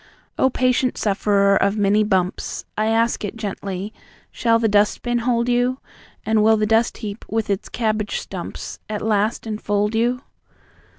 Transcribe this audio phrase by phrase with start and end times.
[0.39, 2.65] O patient sufferer of many bumps!
[2.75, 3.93] I ask it gently
[4.31, 5.77] shall the dustbin hold you?
[6.25, 10.23] And will the dust heap, with its cabbage stumps, At last enfold you?